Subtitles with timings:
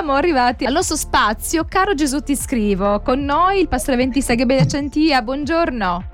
[0.00, 1.66] siamo arrivati al nostro spazio.
[1.68, 6.04] Caro Gesù ti scrivo, con noi il pastore Ventista Gabriele Centia, buongiorno.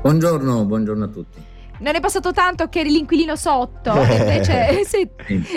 [0.00, 1.42] Buongiorno, buongiorno a tutti.
[1.80, 5.10] Non è passato tanto che eri l'inquilino sotto, invece sei,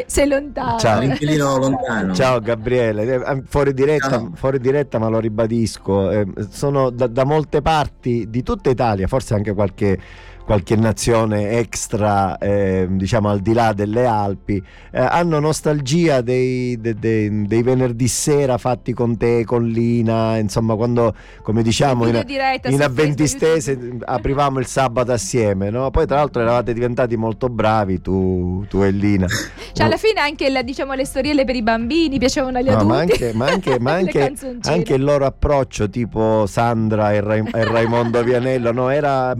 [0.07, 0.79] sei, lontano.
[0.79, 0.99] Ciao.
[0.99, 2.11] L'inquilino lontano.
[2.15, 4.31] Ciao Gabriele, eh, fuori diretta, Ciao.
[4.33, 9.35] fuori diretta ma lo ribadisco, eh, sono da, da molte parti di tutta Italia, forse
[9.35, 9.99] anche qualche
[10.47, 14.55] qualche nazione extra, eh, diciamo al di là delle Alpi,
[14.91, 20.75] eh, hanno nostalgia dei, dei, dei, dei, venerdì sera fatti con te, con Lina, insomma
[20.75, 22.23] quando, come diciamo, in,
[22.67, 25.91] in avventistese aprivamo il sabato assieme, no?
[25.91, 29.27] poi tra l'altro eravate diventati molto bravi tu, tu e Lina.
[29.77, 32.87] Cioè alla fine anche la, diciamo, le storielle per i bambini piacevano agli no, adulti.
[32.87, 37.63] Ma anche, ma anche, ma anche, anche il loro approccio tipo Sandra e, Ra- e
[37.65, 38.89] Raimondo Vianello, no?
[38.89, 39.35] era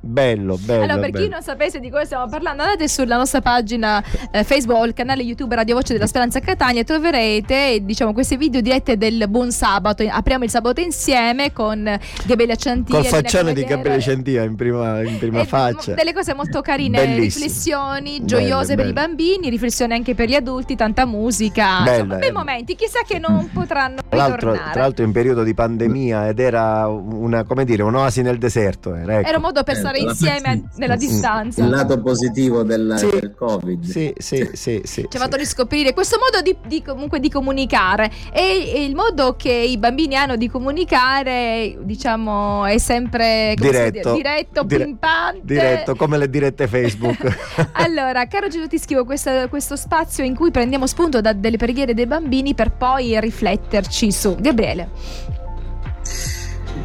[0.00, 0.82] bello bello, bello.
[0.82, 1.24] Allora, per bello.
[1.24, 5.22] chi non sapesse di cosa stiamo parlando, andate sulla nostra pagina eh, Facebook, il canale
[5.22, 10.04] YouTube Radio Voce della Speranza Catania, troverete diciamo questi video dirette del Buon Sabato.
[10.08, 12.94] Apriamo il sabato insieme con Gabriele Centia.
[12.94, 15.94] Col faccione di Gabriele Centia in prima, in prima faccia.
[15.94, 17.44] Delle cose molto carine, Bellissimo.
[17.44, 18.88] riflessioni gioiose bello, per bello.
[18.88, 21.82] i bambini, riflessioni anche per gli adulti, tanta musica.
[21.82, 22.32] Bello, insomma, bei eh.
[22.32, 26.86] momenti, chissà che non potranno tra l'altro, tra l'altro in periodo di pandemia ed era
[26.88, 28.94] una, come dire, un'oasi nel deserto.
[28.94, 29.28] Era, ecco.
[29.28, 31.62] era un modo per stare certo, insieme insieme nella distanza.
[31.62, 33.08] Il lato positivo del, sì.
[33.08, 33.84] del Covid.
[33.84, 34.80] Sì, sì, sì.
[34.84, 38.94] sì, Ci ha fatto riscoprire questo modo di, di, comunque di comunicare e, e, il
[38.94, 45.40] modo che i bambini hanno di comunicare, diciamo, è sempre diretto, diretto Dire- pimpante.
[45.42, 47.38] Diretto, come le dirette Facebook.
[47.72, 51.94] allora, caro Gesù, ti scrivo questo, questo spazio in cui prendiamo spunto da delle preghiere
[51.94, 54.36] dei bambini per poi rifletterci su.
[54.38, 54.88] Gabriele.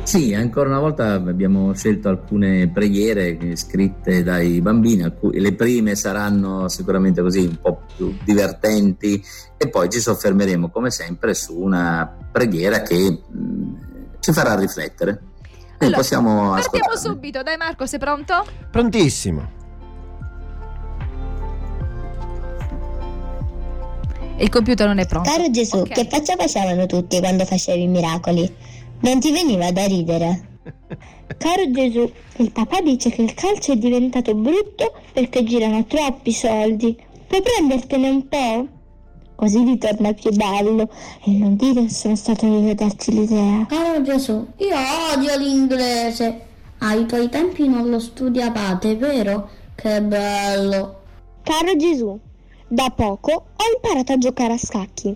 [0.04, 7.22] Sì, ancora una volta abbiamo scelto alcune preghiere scritte dai bambini, le prime saranno sicuramente
[7.22, 9.22] così un po' più divertenti
[9.58, 13.22] e poi ci soffermeremo come sempre su una preghiera che
[14.20, 15.22] ci farà riflettere.
[15.80, 18.46] Allora, possiamo partiamo subito, dai Marco, sei pronto?
[18.72, 19.64] Prontissimo.
[24.38, 25.30] Il computer non è pronto.
[25.30, 26.03] Caro Gesù, okay.
[26.03, 28.53] che faccia facevano tutti quando facevi i miracoli?
[29.06, 30.58] Non ti veniva da ridere?
[31.38, 36.98] Caro Gesù, il papà dice che il calcio è diventato brutto perché girano troppi soldi.
[37.28, 38.68] Puoi prendertene un po'?
[39.36, 40.90] Così ritorna più bello
[41.24, 43.68] e non dire che sono stato io a darti l'idea.
[43.70, 44.76] Caro Gesù, io
[45.14, 46.42] odio l'inglese.
[46.80, 49.50] Ai tuoi tempi non lo studiavate, vero?
[49.76, 51.02] Che bello.
[51.44, 52.20] Caro Gesù,
[52.68, 55.16] da poco ho imparato a giocare a scacchi.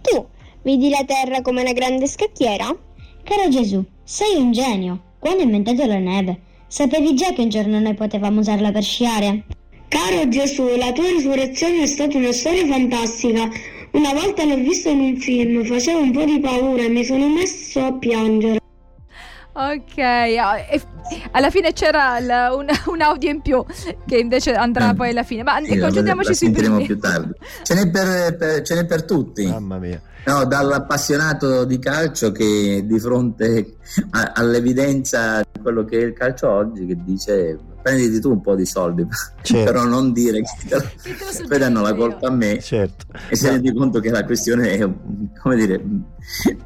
[0.00, 0.26] Tu
[0.62, 2.86] vedi la terra come una grande scacchiera?
[3.28, 4.98] Caro Gesù, sei un genio.
[5.18, 9.44] Quando hai inventato la neve, sapevi già che un giorno noi potevamo usarla per sciare?
[9.86, 13.50] Caro Gesù, la tua risurrezione è stata una storia fantastica.
[13.90, 17.28] Una volta l'ho vista in un film, facevo un po' di paura e mi sono
[17.28, 18.60] messo a piangere.
[19.60, 20.54] Ok, ah,
[21.32, 23.64] alla fine c'era la, un, un, audio in più
[24.06, 24.94] che invece andrà eh.
[24.94, 25.42] poi alla fine.
[25.42, 26.86] Ma sì, concentriamoci sui primi.
[26.86, 27.32] più tardi.
[27.64, 29.46] Ce n'è per, per, ce n'è per tutti.
[29.46, 30.00] Mamma mia.
[30.26, 33.78] No, dall'appassionato di calcio che di fronte
[34.10, 38.54] a, all'evidenza di quello che è il calcio oggi, che dice prenditi tu un po'
[38.54, 39.06] di soldi,
[39.42, 39.64] certo.
[39.64, 43.06] però non dire che poi danno la colpa a me certo.
[43.28, 44.88] e si rendi conto che la questione è
[45.40, 45.82] come dire,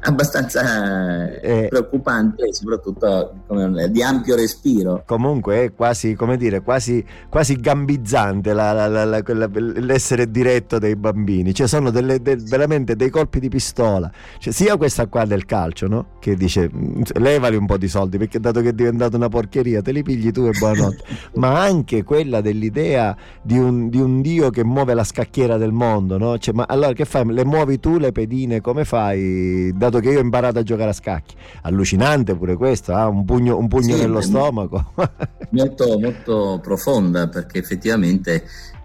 [0.01, 5.03] abbastanza eh, preoccupante e soprattutto come, di ampio respiro.
[5.05, 11.53] Comunque è quasi, come dire, quasi, quasi gambizzante la, la, la, l'essere diretto dei bambini,
[11.53, 15.87] cioè sono delle, de, veramente dei colpi di pistola, cioè, sia questa qua del calcio,
[15.87, 16.07] no?
[16.19, 16.69] che dice
[17.15, 20.31] levali un po' di soldi perché dato che è diventata una porcheria te li pigli
[20.31, 21.02] tu e buonanotte
[21.35, 26.17] ma anche quella dell'idea di un, di un, Dio che muove la scacchiera del mondo,
[26.17, 26.37] no?
[26.37, 27.25] Cioè, ma allora che fai?
[27.25, 28.61] Le muovi tu le pedine?
[28.61, 29.71] Come fai?
[29.75, 31.35] Dato che io ho imparato a giocare a scacchi.
[31.63, 33.03] Allucinante pure questo, eh?
[33.03, 34.93] un pugno, un pugno sì, nello stomaco.
[35.51, 38.43] molto, molto profonda perché effettivamente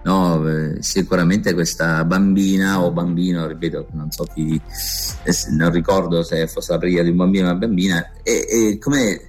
[0.08, 6.46] No, eh, sicuramente questa bambina o bambino, ripeto, non so chi, eh, non ricordo se
[6.46, 9.28] fosse la preghiera di un bambino o una bambina, e, e come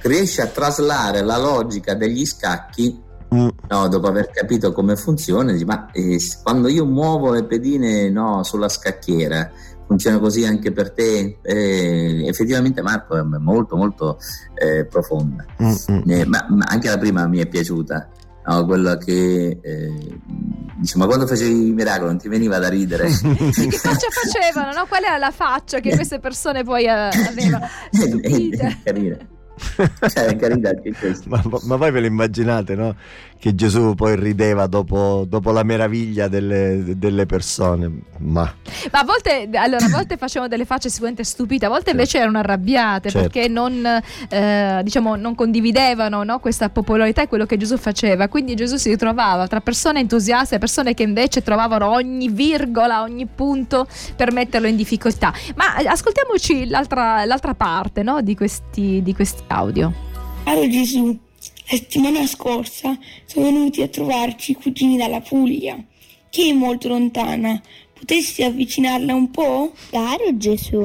[0.00, 3.00] riesce a traslare la logica degli scacchi
[3.34, 3.48] mm.
[3.68, 8.42] no, dopo aver capito come funziona dice, ma eh, quando io muovo le pedine no,
[8.42, 9.50] sulla scacchiera
[9.86, 11.38] funziona così anche per te?
[11.42, 14.18] Eh, effettivamente Marco è molto molto
[14.54, 15.46] eh, profonda.
[15.62, 16.22] Mm, mm.
[16.26, 18.08] Ma, ma, anche la prima mi è piaciuta
[18.46, 20.20] no, quella che eh,
[20.76, 23.08] dice ma quando facevi i miracoli non ti veniva da ridere?
[23.18, 24.86] Che faccia facevano no?
[24.86, 27.66] qual era la faccia che queste persone poi eh, avevano?
[27.90, 29.16] È, è, è carina
[30.08, 30.36] cioè,
[31.26, 32.94] ma, ma, voi ve lo immaginate, no?
[33.38, 37.90] Che Gesù poi rideva dopo, dopo la meraviglia delle, delle persone.
[38.18, 38.52] Ma...
[38.90, 42.38] Ma a volte, allora, a volte facevano delle facce sicuramente stupite, a volte invece erano
[42.38, 43.28] arrabbiate Certo.
[43.28, 43.84] perché non,
[44.28, 48.28] eh, diciamo, non condividevano no, questa popolarità e quello che Gesù faceva.
[48.28, 53.26] Quindi Gesù si ritrovava tra persone entusiaste e persone che invece trovavano ogni virgola, ogni
[53.26, 53.86] punto
[54.16, 55.32] per metterlo in difficoltà.
[55.54, 59.92] Ma eh, ascoltiamoci l'altra, l'altra parte no, di, questi, di questi audio.
[60.44, 61.18] Caro Gesù,
[61.70, 65.78] la settimana scorsa sono venuti a trovarci i cugini dalla Puglia,
[66.30, 67.60] che è molto lontana.
[67.92, 69.72] Potresti avvicinarla un po'?
[69.90, 70.80] Caro Gesù,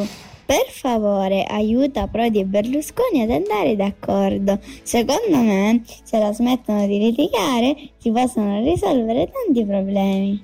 [0.46, 4.60] per favore aiuta Prodi e Berlusconi ad andare d'accordo.
[4.82, 10.44] Secondo me, se la smettono di litigare, si possono risolvere tanti problemi.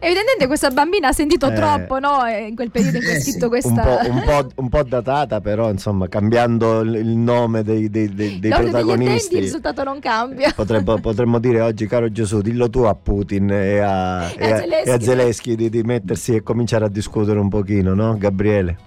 [0.00, 1.54] Evidentemente questa bambina ha sentito Eh.
[1.54, 3.30] troppo no, eh, in quel periodo in cui ha Eh, sì.
[3.30, 3.82] scritto Un questa...
[3.82, 8.50] po', un, po', un po' datata, però insomma, cambiando il nome dei, dei- dei- dei
[8.52, 9.38] attenti, il protagonisti.
[9.40, 10.52] risultato non cambia.
[10.54, 14.52] Potremmo, potremmo dire oggi, caro Gesù, dillo tu a Putin e a, E a e
[14.52, 14.88] a- Zelensky.
[14.88, 18.78] e a Zelensky di, di mettersi e cominciare a discutere un pochino, no, Gabriele?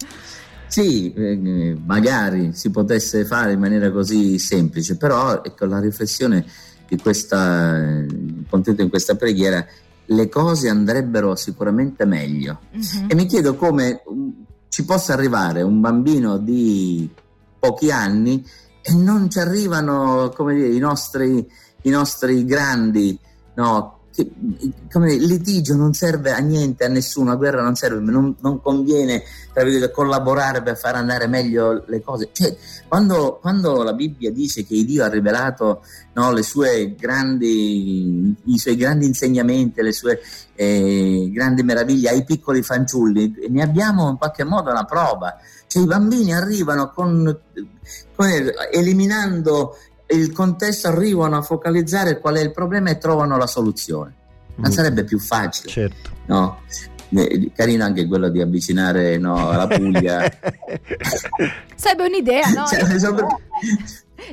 [0.68, 6.46] Sì, eh, magari si potesse fare in maniera così semplice, però ecco, la riflessione
[6.88, 8.06] di questa, eh,
[8.50, 9.66] contenuta in questa preghiera,
[10.06, 12.60] le cose andrebbero sicuramente meglio.
[12.72, 13.06] Mhm.
[13.08, 14.30] E mi chiedo come mm,
[14.70, 17.10] ci possa arrivare un bambino di
[17.60, 18.44] pochi anni
[18.82, 21.48] e non ci arrivano come dire, i, nostri,
[21.84, 23.18] i nostri grandi,
[23.56, 24.30] no, che,
[24.92, 29.24] come litigio non serve a niente, a nessuno, la guerra non serve, non, non conviene
[29.92, 32.30] collaborare per far andare meglio le cose.
[32.32, 32.56] Cioè,
[32.88, 36.32] quando, quando la Bibbia dice che Dio ha rivelato no,
[36.98, 40.22] grandi, i suoi grandi insegnamenti, le sue
[40.56, 45.38] eh, grandi meraviglie ai piccoli fanciulli, ne abbiamo in qualche modo una prova.
[45.68, 47.40] Cioè, i bambini arrivano con,
[48.14, 49.78] con- eliminando
[50.12, 54.14] il contesto, arrivano a focalizzare qual è il problema e trovano la soluzione.
[54.56, 56.10] Non Mm, sarebbe più facile, Certo.
[56.28, 56.60] no?
[57.14, 60.32] Eh, Carino anche quello di avvicinare no, la Puglia.
[61.76, 62.66] Sarebbe un'idea, no?
[62.68, 63.40] Cioè, sono-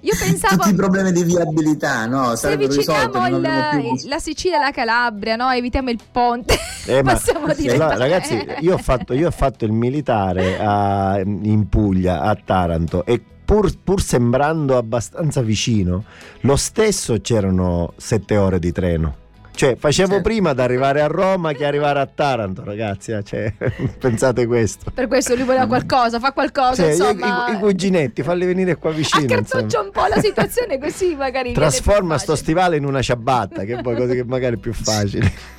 [0.02, 2.36] Io pensavo tutti i problemi di viabilità, no?
[2.36, 5.50] se avviciniamo il- la Sicilia e la Calabria, no?
[5.50, 6.56] Evitiamo il ponte.
[6.86, 7.18] Eh, ma-
[7.56, 12.36] dire Allora, ragazzi, io ho fatto, io ho fatto il militare a- in Puglia, a
[12.36, 16.04] Taranto, e pur, pur sembrando abbastanza vicino,
[16.40, 19.16] lo stesso c'erano sette ore di treno.
[19.58, 20.22] Cioè, facevo Certo.
[20.22, 23.10] prima ad arrivare a Roma che arrivare a Taranto, ragazzi.
[23.10, 23.52] eh, Cioè,
[23.98, 24.92] pensate questo.
[24.94, 27.48] Per questo lui voleva qualcosa, fa qualcosa, Cioè, insomma.
[27.50, 29.24] i- i cuginetti, falli venire qua vicino.
[29.24, 33.96] Accarzoccia un po' la situazione così magari Trasforma sto stivale in una ciabatta, che poi
[33.96, 35.28] così che magari è più facile.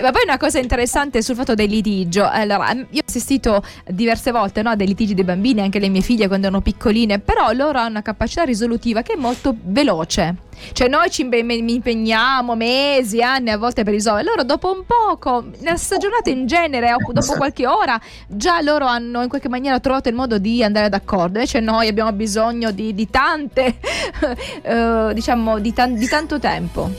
[0.00, 2.26] Ma poi una cosa interessante sul fatto del litigio.
[2.26, 6.00] Allora, io ho assistito diverse volte no, a dei litigi dei bambini, anche le mie
[6.00, 10.44] figlie quando erano piccoline, però loro hanno una capacità risolutiva che è molto veloce.
[10.72, 14.26] Cioè noi ci impegniamo mesi, anni a volte per risolvere.
[14.26, 19.22] Loro dopo un poco, nella stessa giornata in genere, dopo qualche ora, già loro hanno
[19.22, 21.38] in qualche maniera trovato il modo di andare d'accordo.
[21.38, 23.76] Invece noi abbiamo bisogno di, di tante,
[24.62, 26.90] eh, diciamo, di, tan- di tanto tempo.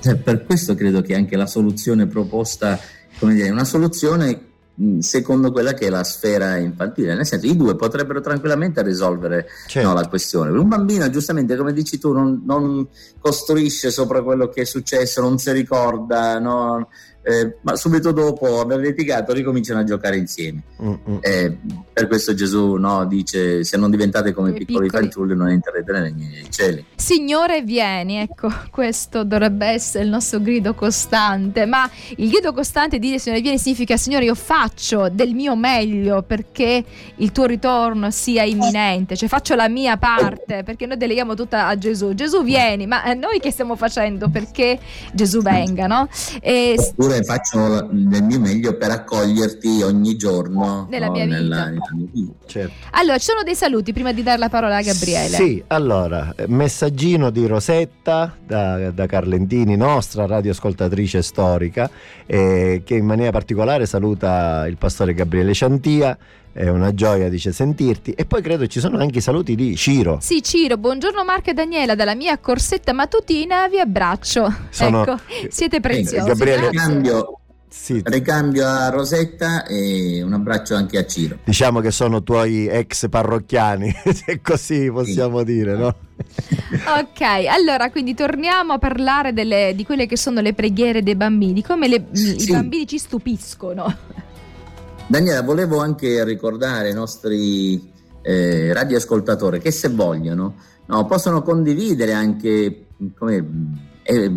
[0.00, 2.78] Cioè, per questo credo che anche la soluzione proposta,
[3.18, 4.51] come dire, è una soluzione
[5.00, 9.88] secondo quella che è la sfera infantile, nel senso i due potrebbero tranquillamente risolvere Certo.
[9.88, 10.50] no, la questione.
[10.50, 12.88] Un bambino, giustamente, come dici tu, non, non
[13.18, 16.88] costruisce sopra quello che è successo, non si ricorda, no?
[17.24, 20.62] Eh, ma subito dopo aver litigato ricominciano a giocare insieme.
[20.82, 21.16] Mm, mm.
[21.20, 21.56] Eh,
[21.92, 25.02] per questo Gesù no, dice: Se non diventate come piccoli, piccoli.
[25.02, 26.84] fanciulli, non entrerete nei miei cieli.
[26.96, 33.06] Signore vieni, ecco, questo dovrebbe essere il nostro grido costante, ma il grido costante di
[33.06, 36.84] dire Signore vieni significa Signore io faccio del mio meglio perché
[37.16, 41.78] il tuo ritorno sia imminente, cioè faccio la mia parte perché noi deleghiamo tutta a
[41.78, 42.14] Gesù.
[42.14, 44.78] Gesù vieni, ma eh, noi che stiamo facendo perché
[45.12, 46.08] Gesù venga, no?
[46.40, 46.74] E
[47.12, 51.36] Oppure faccio del mio meglio per accoglierti ogni giorno Nella no, mia vita.
[51.36, 52.32] nella- nella mia vita.
[52.46, 52.72] Certo.
[52.92, 55.36] allora ci sono dei saluti prima di dare la parola a Gabriele.
[55.36, 61.90] Sì, allora, eh, messaggino di Rosetta da, da Carlentini, nostra radioascoltatrice storica,
[62.26, 66.16] eh, che in maniera particolare saluta il pastore Gabriele Ciantia.
[66.54, 68.10] È una gioia, dice, sentirti.
[68.12, 70.18] E poi credo ci sono anche i saluti di Ciro.
[70.20, 74.52] Sì, Ciro, buongiorno Marco e Daniela dalla mia corsetta mattutina, vi abbraccio.
[74.68, 75.18] Sono- ecco,
[75.48, 76.26] siete preziosi.
[76.28, 76.78] Gabriele- grazie.
[76.80, 77.38] Ricambio,
[77.70, 81.38] Sì, ricambio a Rosetta e un abbraccio anche a Ciro.
[81.42, 85.86] diciamo che sono tuoi ex parrocchiani, se così possiamo dire, no?
[86.98, 91.62] Ok, allora quindi torniamo a parlare delle- di quelle che sono le preghiere dei bambini,
[91.62, 92.52] come le- i Sì.
[92.52, 93.96] bambini ci stupiscono.
[95.06, 97.92] Daniela, volevo anche ricordare ai nostri
[98.22, 100.54] eh, radioascoltatori che se vogliono
[100.86, 102.86] no, possono condividere anche
[103.18, 103.44] come,
[104.02, 104.30] eh,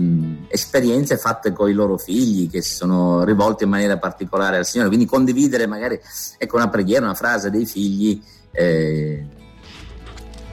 [0.49, 5.05] esperienze fatte con i loro figli che sono rivolti in maniera particolare al Signore, quindi
[5.05, 5.99] condividere magari
[6.37, 9.25] ecco, una preghiera, una frase dei figli eh,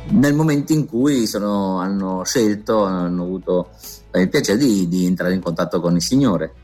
[0.08, 3.70] nel momento in cui sono, hanno scelto, hanno avuto
[4.14, 6.54] il piacere di, di entrare in contatto con il Signore.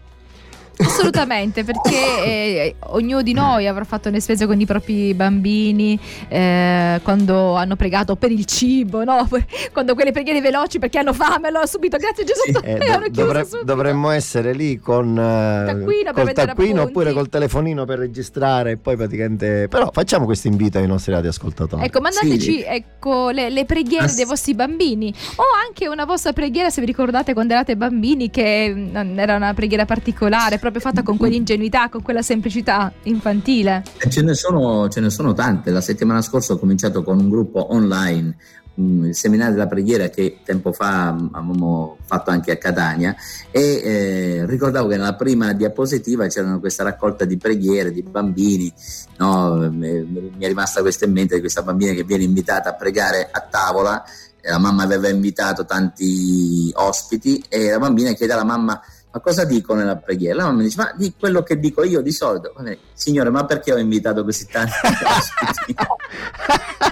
[0.79, 7.55] Assolutamente, perché eh, ognuno di noi avrà fatto un'esperienza con i propri bambini eh, quando
[7.55, 9.29] hanno pregato per il cibo, no?
[9.73, 12.43] quando quelle preghiere veloci perché hanno fame, allora subito grazie Gesù.
[12.45, 12.59] Sì.
[12.63, 12.79] Eh,
[13.11, 18.73] do- dovre- dovremmo essere lì con eh, taccuino col taccuino oppure col telefonino per registrare
[18.73, 19.67] e poi praticamente...
[19.69, 21.85] Però facciamo questo invito ai nostri radioascoltatori.
[21.85, 22.65] Ecco, mandateci sì.
[22.65, 26.87] ecco, le, le, preghiere Ass- dei vostri bambini o anche una vostra preghiera se vi
[26.87, 32.03] ricordate quando erate bambini che mm, era una preghiera particolare proprio fatta con quell'ingenuità, con
[32.03, 33.83] quella semplicità infantile.
[34.09, 35.71] Ce ne, sono, ce ne sono tante.
[35.71, 38.37] La settimana scorsa ho cominciato con un gruppo online
[38.81, 43.13] il seminario della preghiera che tempo fa avevamo fatto anche a Catania
[43.51, 48.73] e eh, ricordavo che nella prima diapositiva c'era questa raccolta di preghiere di bambini
[49.17, 49.69] no?
[49.69, 53.41] mi è rimasta questa in mente di questa bambina che viene invitata a pregare a
[53.41, 54.05] tavola
[54.43, 59.75] la mamma aveva invitato tanti ospiti e la bambina chiede alla mamma ma cosa dico
[59.75, 60.37] nella preghiera?
[60.37, 62.55] La mamma dice, ma di quello che dico io di solito.
[62.93, 65.75] Signore, ma perché ho invitato così tanti ospiti?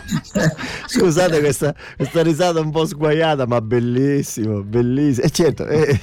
[0.87, 5.26] Scusate questa, questa, risata un po' sguaiata, ma bellissimo, bellissimo.
[5.26, 5.99] E certo, eh,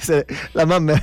[0.52, 0.92] la mamma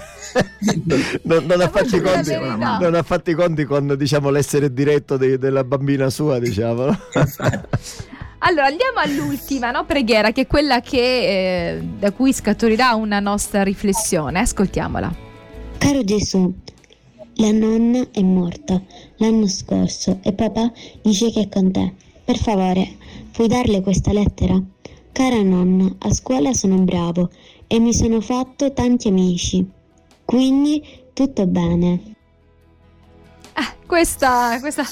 [1.24, 5.63] non, non, ha fatti conti, non, ha fatti conti, con diciamo, l'essere diretto de, della
[5.63, 6.98] bambina sua, diciamo.
[8.43, 9.86] Allora andiamo all'ultima no?
[9.86, 14.39] preghiera, che è quella che, eh, da cui scaturirà una nostra riflessione.
[14.39, 15.13] Ascoltiamola.
[15.77, 16.51] Caro Gesù,
[17.36, 18.81] la nonna è morta
[19.17, 20.71] l'anno scorso e papà
[21.01, 21.93] dice che è con te.
[22.24, 22.98] Per favore,
[23.31, 24.60] puoi darle questa lettera?
[25.12, 27.29] Cara nonna, a scuola sono bravo
[27.67, 29.63] e mi sono fatto tanti amici.
[30.25, 30.83] Quindi
[31.13, 32.11] tutto bene.
[33.62, 34.84] Ah, questa, questa,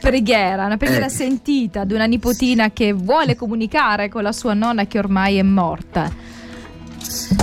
[0.00, 1.10] preghiera, una preghiera eh.
[1.10, 6.08] sentita di una nipotina che vuole comunicare con la sua nonna che ormai è morta.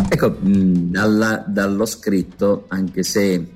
[0.07, 3.47] Ecco, dalla, dallo scritto, anche se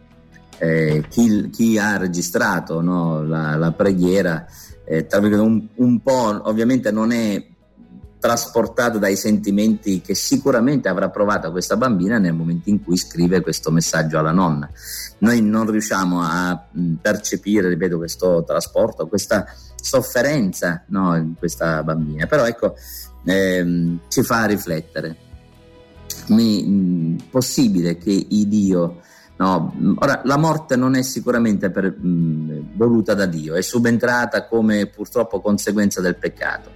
[0.58, 4.46] eh, chi, chi, ha registrato no, la, la, preghiera,
[4.84, 7.42] eh, un, un po' ovviamente non è
[8.26, 13.70] trasportato dai sentimenti che sicuramente avrà provato questa bambina nel momento in cui scrive questo
[13.70, 14.68] messaggio alla nonna.
[15.20, 16.60] Noi non riusciamo a
[17.00, 19.46] percepire, ripeto, questo trasporto, questa
[19.80, 22.74] sofferenza no, in questa bambina, però ecco,
[23.26, 25.18] ehm, ci fa riflettere.
[26.30, 29.02] Mi, mh, possibile che il Dio
[29.38, 34.86] No, ora la morte non è sicuramente per, mh, voluta da Dio, è subentrata come
[34.86, 36.72] purtroppo conseguenza del peccato,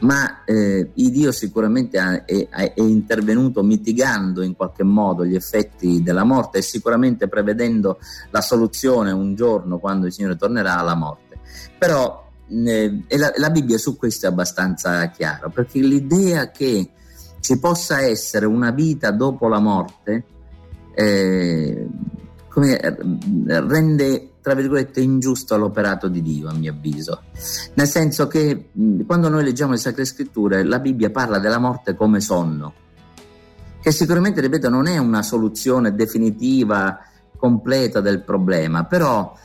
[0.00, 6.24] ma eh, Dio sicuramente ha, è, è, intervenuto mitigando in qualche modo gli effetti della
[6.24, 7.98] morte e sicuramente prevedendo
[8.30, 11.38] la soluzione un giorno quando il Signore tornerà alla morte.
[11.78, 16.90] Però eh, la, la Bibbia su questo è abbastanza chiara, perché l'idea che
[17.40, 20.24] ci possa essere una vita dopo la morte
[20.94, 21.86] eh,
[22.54, 22.78] come,
[23.46, 27.22] rende tra virgolette ingiusto l'operato di Dio a mio avviso.
[27.74, 28.70] Nel senso che
[29.04, 32.74] quando noi leggiamo le sacre scritture la Bibbia parla della morte come sonno
[33.82, 37.00] che sicuramente ripeto non è una soluzione definitiva
[37.36, 39.36] completa del problema però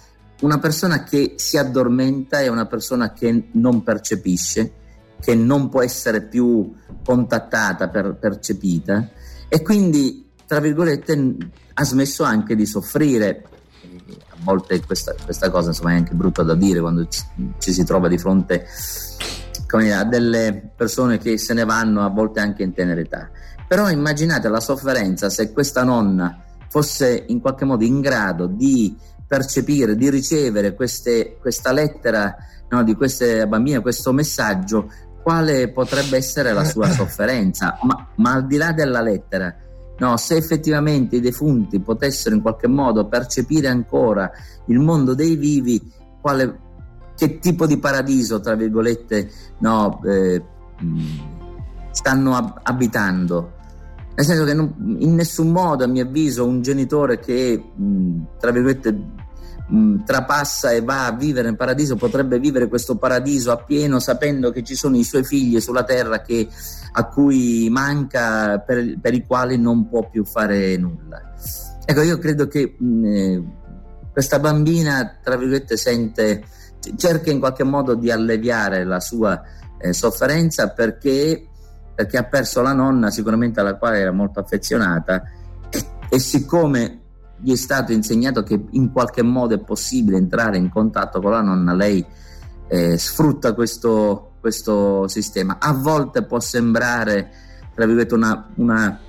[0.42, 4.74] una persona che si addormenta è una persona che non percepisce
[5.20, 6.74] che non può essere più
[7.04, 9.10] contattata per, percepita
[9.50, 11.38] e quindi tra virgolette,
[11.79, 13.43] ha smesso anche di soffrire.
[14.29, 17.21] A volte questa, questa cosa insomma, è anche brutta da dire quando ci,
[17.57, 18.65] ci si trova di fronte
[19.65, 23.29] dire, a delle persone che se ne vanno a volte anche in tenera età.
[23.67, 28.95] Però immaginate la sofferenza se questa nonna fosse in qualche modo in grado di
[29.25, 32.36] percepire, di ricevere queste, questa lettera
[32.69, 37.77] no, di queste bambine, questo messaggio, quale potrebbe essere la sua sofferenza.
[37.83, 39.55] Ma, ma al di là della lettera,
[40.00, 44.32] No, se effettivamente i defunti potessero in qualche modo percepire ancora
[44.68, 45.91] il mondo dei vivi,
[46.22, 46.60] quale,
[47.15, 49.29] che tipo di paradiso, tra virgolette,
[49.60, 50.41] no, eh,
[51.91, 53.58] stanno ab- abitando.
[54.15, 58.51] Nel senso che non, in nessun modo, a mio avviso, un genitore che, mh, tra
[58.51, 59.27] virgolette,
[59.69, 64.63] mh, trapassa e va a vivere in paradiso potrebbe vivere questo paradiso appieno sapendo che
[64.63, 66.47] ci sono i suoi figli sulla terra che,
[66.93, 71.21] a cui manca, per, per, i quali non può più fare nulla.
[71.85, 73.43] Ecco, io credo che mh, eh,
[74.11, 76.43] questa bambina, tra virgolette, sente,
[76.97, 79.41] cerca in qualche modo di alleviare la sua
[79.79, 81.43] eh, sofferenza perché
[81.99, 85.21] perché ha perso la nonna sicuramente alla quale era molto affezionata
[86.09, 87.01] e siccome
[87.41, 91.41] gli è stato insegnato che in qualche modo è possibile entrare in contatto con la
[91.41, 92.05] nonna, lei
[92.67, 95.58] eh, sfrutta questo, questo, sistema.
[95.60, 97.31] A volte può sembrare,
[97.74, 99.00] tra virgolette, una, una,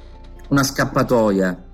[0.48, 1.64] una scappatoia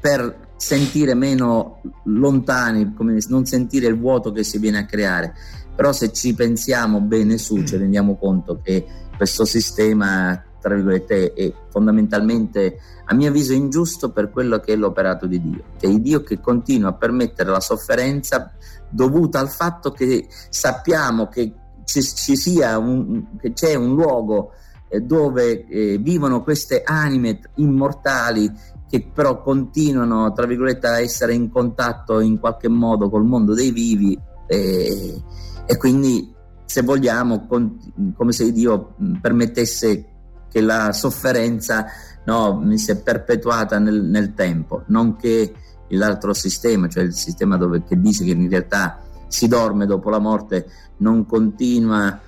[0.00, 2.94] per sentire meno lontani,
[3.28, 5.34] non sentire il vuoto che si viene a creare.
[5.74, 8.84] Però se ci pensiamo bene su, ci rendiamo conto che
[9.16, 15.26] questo sistema, tra virgolette, è fondamentalmente, a mio avviso, ingiusto per quello che è l'operato
[15.26, 15.62] di Dio.
[15.78, 18.52] Che è Dio che continua a permettere la sofferenza
[18.88, 24.52] dovuta al fatto che sappiamo che ci, ci sia un, che c'è un luogo
[24.88, 28.52] eh, dove eh, vivono queste anime immortali
[28.88, 33.70] che però continuano, tra virgolette, a essere in contatto in qualche modo col mondo dei
[33.70, 35.22] vivi e,
[35.64, 37.78] e quindi, se vogliamo, con,
[38.16, 40.06] come se Dio permettesse
[40.50, 41.86] che la sofferenza
[42.24, 45.52] no, sia perpetuata nel, nel, tempo, non che
[45.88, 50.18] l'altro sistema, cioè il sistema dove, che dice che in realtà si dorme dopo la
[50.18, 50.66] morte,
[50.98, 52.20] non continua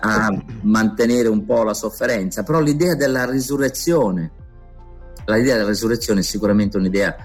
[0.00, 4.30] a mantenere un po' la sofferenza, però l'idea della risurrezione
[5.32, 7.16] l'idea della resurrezione è sicuramente un'idea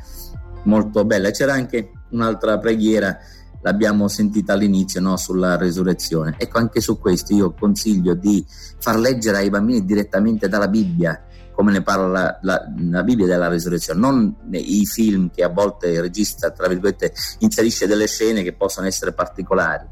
[0.63, 1.31] molto bella.
[1.31, 3.17] C'era anche un'altra preghiera,
[3.61, 5.17] l'abbiamo sentita all'inizio, no?
[5.17, 6.35] sulla resurrezione.
[6.37, 8.45] Ecco, anche su questo io consiglio di
[8.79, 11.23] far leggere ai bambini direttamente dalla Bibbia
[11.59, 15.89] come ne parla la, la, la, Bibbia della risurrezione, non i film che a volte
[15.89, 19.85] il regista, tra virgolette, inserisce delle scene che possono essere particolari.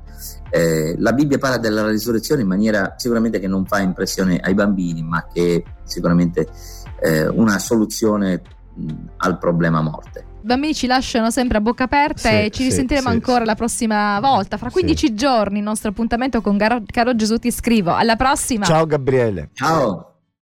[0.50, 5.03] Eh, la Bibbia parla della risurrezione in maniera sicuramente che non fa impressione ai bambini,
[5.03, 6.47] ma che sicuramente
[7.01, 8.41] eh, una soluzione
[8.74, 10.25] mh, al problema morte.
[10.48, 13.46] I bambini ci lasciano sempre a bocca aperta sì, e ci risentiremo sì, ancora sì.
[13.48, 14.56] la prossima volta.
[14.56, 17.94] Fra 15 giorni il nostro appuntamento con Caro Gesù ti scrivo.
[17.94, 18.63] Alla prossima.
[18.63, 19.50] Ciao Gabriele.
[19.54, 20.16] Ciao.